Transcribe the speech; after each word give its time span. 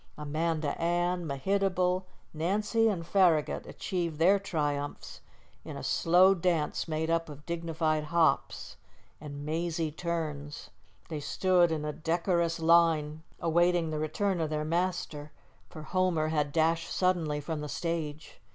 Amanda 0.17 0.69
Ann, 0.81 1.27
Mehitable, 1.27 2.05
Nancy, 2.33 2.87
and 2.87 3.05
Farragut 3.05 3.67
achieved 3.67 4.17
their 4.17 4.39
triumphs 4.39 5.21
in 5.63 5.77
a 5.77 5.83
slow 5.83 6.33
dance 6.33 6.87
made 6.87 7.11
up 7.11 7.29
of 7.29 7.45
dignified 7.45 8.05
hops 8.05 8.77
and 9.21 9.45
mazy 9.45 9.91
turns. 9.91 10.71
They 11.09 11.19
stood 11.19 11.71
in 11.71 11.85
a 11.85 11.93
decorous 11.93 12.59
line 12.59 13.21
awaiting 13.39 13.91
the 13.91 13.99
return 13.99 14.41
of 14.41 14.49
their 14.49 14.65
master, 14.65 15.31
for 15.69 15.83
Homer 15.83 16.29
had 16.29 16.51
dashed 16.51 16.89
suddenly 16.89 17.39
from 17.39 17.61
the 17.61 17.69
stage. 17.69 18.41